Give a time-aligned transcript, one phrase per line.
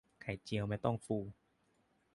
[0.21, 1.17] ไข่เจียวไม่ต้องฟู